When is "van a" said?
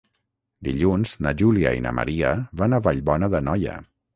2.63-2.81